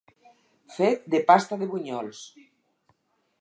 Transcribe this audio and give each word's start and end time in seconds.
Fet 0.77 1.05
de 1.15 1.19
pasta 1.27 1.59
de 1.61 1.67
bunyols. 1.75 2.23